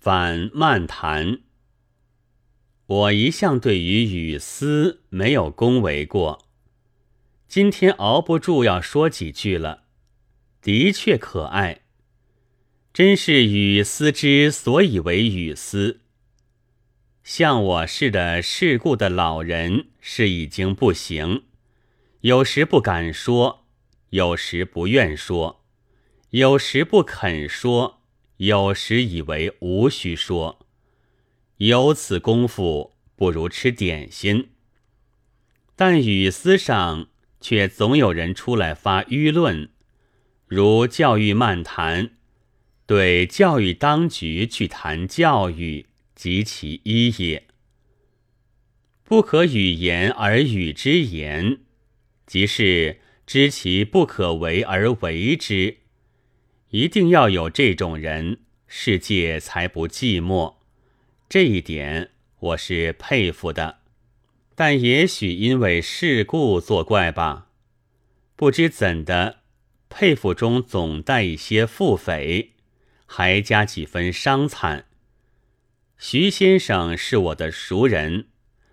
[0.00, 1.40] 反漫谈。
[2.86, 6.46] 我一向对于语丝没有恭维过，
[7.46, 9.82] 今天熬不住要说几句了。
[10.62, 11.82] 的确可爱，
[12.94, 16.00] 真是语丝之所以为语丝。
[17.22, 21.42] 像我似的世故的老人是已经不行，
[22.22, 23.66] 有时不敢说，
[24.08, 25.62] 有时不愿说，
[26.30, 27.99] 有时不肯说，
[28.40, 30.66] 有时以为无需说。
[31.58, 34.48] 有此功夫，不如吃点心。
[35.76, 37.08] 但语丝上
[37.38, 39.68] 却总有人出来发舆论，
[40.46, 42.12] 如教育漫谈，
[42.86, 45.84] 对教育当局去谈教育
[46.14, 47.46] 及其一也。
[49.04, 51.58] 不可语言而语之言，
[52.26, 55.79] 即是知其不可为而为之。
[56.70, 58.38] 一定要有这种人，
[58.68, 60.54] 世界才不寂寞。
[61.28, 63.78] 这一点我是佩服的，
[64.54, 67.48] 但也许因为世故作怪吧，
[68.36, 69.40] 不知怎的，
[69.88, 72.50] 佩服中总带一些腹诽，
[73.04, 74.86] 还加几分伤惨。
[75.98, 78.28] 徐先生是我的熟人，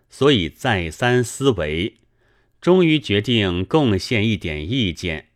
[0.08, 1.96] 所以再三思维，
[2.62, 5.27] 终于决定贡献一点意见。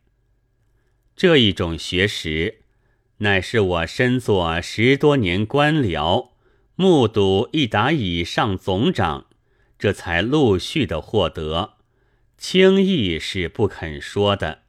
[1.22, 2.62] 这一种学识，
[3.18, 6.30] 乃是我身做十多年官僚。
[6.74, 9.26] 目睹一打以上总长，
[9.78, 11.74] 这才陆续的获得，
[12.36, 14.62] 轻易是不肯说的。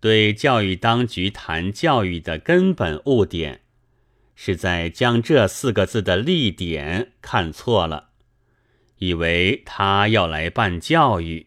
[0.00, 3.60] 对教育当局谈教育的根本误点，
[4.34, 8.08] 是在将这四个字的立点看错了，
[8.98, 11.46] 以为他要来办教育，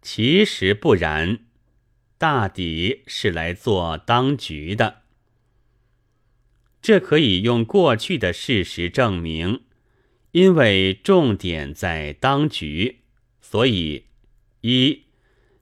[0.00, 1.40] 其实不然，
[2.18, 5.02] 大抵是来做当局的。
[6.80, 9.62] 这可以用过去的事实证明，
[10.32, 13.00] 因为重点在当局，
[13.40, 14.04] 所以
[14.60, 15.04] 一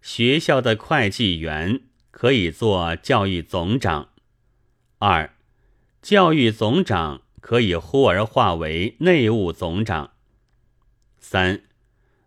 [0.00, 4.08] 学校的会计员可以做教育总长；
[4.98, 5.36] 二
[6.00, 10.14] 教育总长可以忽而化为内务总长；
[11.20, 11.62] 三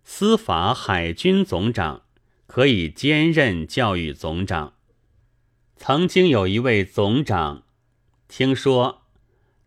[0.05, 2.04] 司法海军总长
[2.47, 4.73] 可以兼任教育总长。
[5.75, 7.63] 曾经有一位总长。
[8.27, 9.03] 听说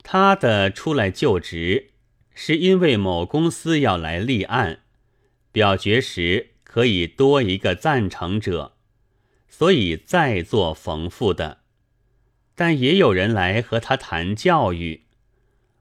[0.03, 1.93] 他的出来就职，
[2.34, 4.81] 是因为某公司要来立案，
[5.53, 8.77] 表决时可以多一个赞成者，
[9.49, 11.59] 所以再做缝复的。
[12.55, 15.05] 但也有人来和他谈教育，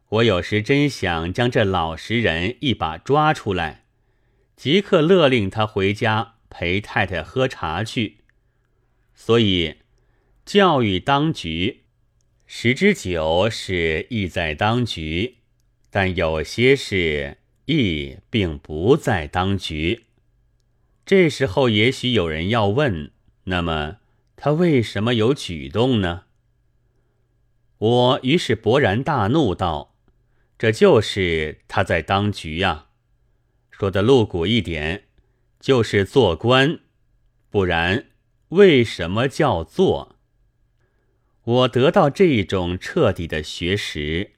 [0.10, 3.86] 我有时真想将这老实人一把抓出来，
[4.56, 8.18] 即刻勒令他回家陪太太喝茶去。
[9.14, 9.78] 所以
[10.46, 11.84] 教育当局。
[12.50, 15.40] 十之九是意在当局，
[15.90, 20.06] 但有些事意并不在当局。
[21.06, 23.12] 这时候也许有人要问：
[23.46, 23.98] 那么
[24.38, 26.24] 他为什么有举动呢？
[27.80, 29.94] 我于是勃然大怒道
[30.58, 32.88] ：“这就是他在当局呀！
[33.70, 35.07] 说的露骨一点，
[35.68, 36.80] 就是做官，
[37.50, 38.06] 不然
[38.52, 40.16] 为什么叫做？”
[41.44, 44.32] 我得到这一种彻底的学识，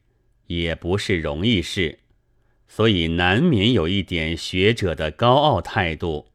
[0.47, 1.99] 也不是容易事，
[2.67, 6.31] 所以难免有一点学者的高傲态度，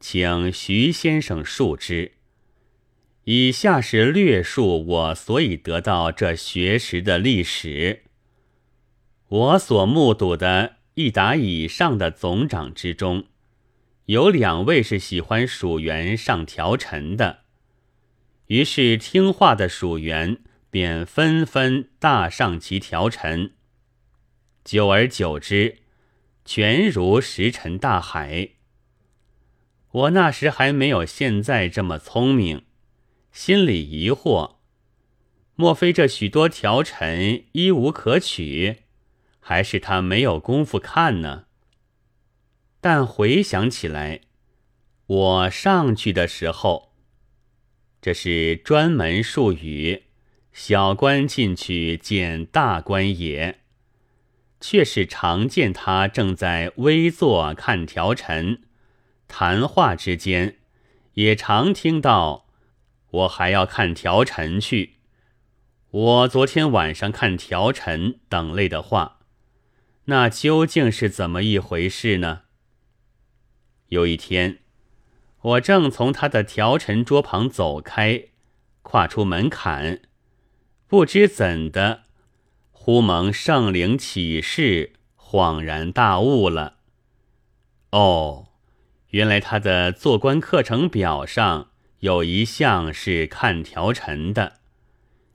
[0.00, 2.12] 请徐先生恕之。
[3.24, 8.04] 以下是略述我所以得到这学识的历史。
[9.28, 13.26] 我所目睹的一打以上的总长之中，
[14.10, 17.44] 有两位是喜欢属员上条陈的。
[18.46, 20.38] 于是听话的属员
[20.68, 23.52] 便纷纷大上其条陈，
[24.64, 25.76] 久而久之，
[26.44, 28.48] 全如石沉大海。
[29.92, 32.64] 我那时还没有现在这么聪明，
[33.30, 34.56] 心里疑惑：
[35.54, 38.78] 莫非这许多条陈一无可取，
[39.38, 41.44] 还是他没有功夫看呢？
[42.80, 44.22] 但回想起来，
[45.06, 46.94] 我上去的时候。
[48.00, 50.04] 这是专门术语，
[50.54, 53.60] 小官进去见大官也，
[54.58, 58.62] 却是常见他正在微坐看条陈，
[59.28, 60.56] 谈话之间，
[61.12, 62.46] 也常听到
[63.10, 64.94] 我还要看条陈去，
[65.90, 69.18] 我昨天晚上看条陈等类的话，
[70.06, 72.44] 那究竟是怎么一回事呢？
[73.90, 74.58] 有一天。
[75.42, 78.24] 我正从他的条陈桌旁走开，
[78.82, 80.02] 跨出门槛，
[80.86, 82.02] 不知怎的，
[82.72, 86.78] 忽蒙圣灵启示，恍然大悟了。
[87.92, 88.48] 哦，
[89.10, 91.70] 原来他的做官课程表上
[92.00, 94.60] 有一项是看条陈的，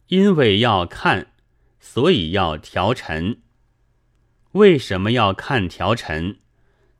[0.08, 1.34] 因为要看，
[1.80, 3.42] 所以要调陈。
[4.52, 6.38] 为什么要看条陈？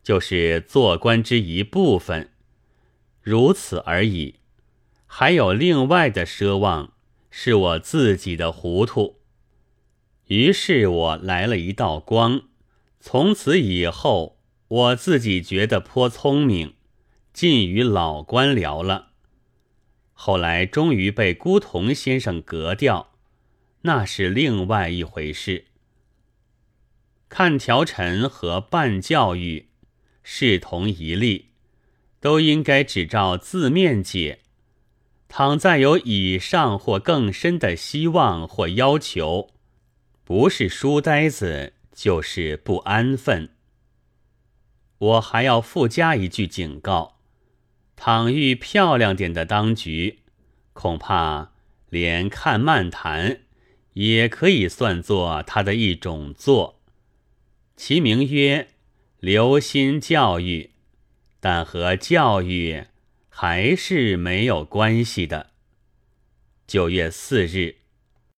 [0.06, 2.30] 就是做官之一部分，
[3.24, 4.36] 如此而已。
[5.08, 6.94] 还有另外的奢望，
[7.32, 9.20] 是我自己的糊涂。
[10.28, 12.44] 于是我来了一道光，
[13.00, 14.38] 从此以后，
[14.68, 16.76] 我自己觉得颇聪明，
[17.34, 19.08] 尽与老官聊了。
[20.14, 23.16] 后来终于被孤童先生革掉，
[23.82, 25.66] 那是另外一回事。
[27.28, 29.70] 看条陈和办教育，
[30.28, 31.50] 视同一例，
[32.20, 34.40] 都应该只照字面解。
[35.28, 39.50] 倘再有以上或更深的希望或要求，
[40.24, 43.50] 不是书呆子，就是不安分。
[44.98, 47.18] 我还要附加一句警告：
[47.96, 50.22] 倘遇漂亮点的当局，
[50.74, 51.52] 恐怕
[51.90, 53.42] 连看漫谈
[53.94, 56.82] 也可以算作他的一种作。
[57.76, 58.70] 其名曰
[59.26, 60.70] “留心教育”，
[61.42, 62.84] 但和教育
[63.28, 65.50] 还是没有关系的。
[66.68, 67.85] 九月四日。